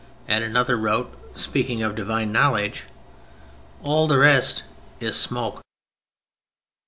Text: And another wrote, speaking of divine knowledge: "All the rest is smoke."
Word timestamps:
And 0.27 0.43
another 0.43 0.77
wrote, 0.77 1.15
speaking 1.37 1.83
of 1.83 1.93
divine 1.93 2.31
knowledge: 2.31 2.85
"All 3.83 4.07
the 4.07 4.17
rest 4.17 4.63
is 4.99 5.15
smoke." 5.15 5.61